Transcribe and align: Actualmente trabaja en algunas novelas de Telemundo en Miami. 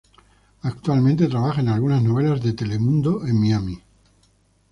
Actualmente 0.63 1.27
trabaja 1.27 1.61
en 1.61 1.67
algunas 1.69 2.01
novelas 2.01 2.41
de 2.41 2.53
Telemundo 2.53 3.23
en 3.27 3.39
Miami. 3.39 3.79